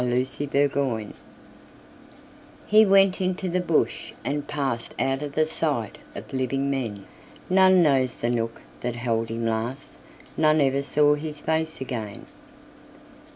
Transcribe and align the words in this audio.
C. 0.01 0.23
Smith 0.25 0.51
The 0.53 0.69
Waif 0.83 1.09
HE 2.65 2.85
went 2.87 3.21
into 3.21 3.47
the 3.49 3.59
bush, 3.61 4.13
and 4.25 4.47
passedOut 4.47 5.21
of 5.21 5.33
the 5.35 5.45
sight 5.45 5.99
of 6.15 6.33
living 6.33 6.71
men, 6.71 7.05
None 7.51 7.83
knows 7.83 8.15
the 8.15 8.31
nook 8.31 8.63
that 8.79 8.95
held 8.95 9.29
him 9.29 9.45
last, 9.45 9.97
None 10.35 10.59
ever 10.59 10.81
saw 10.81 11.13
his 11.13 11.39
face 11.41 11.81
again. 11.81 12.25